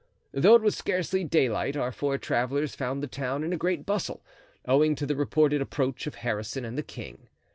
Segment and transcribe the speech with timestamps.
[0.31, 4.25] Though it was scarcely daylight our four travelers found the town in a great bustle,
[4.67, 7.27] owing to the reported approach of Harrison and the king.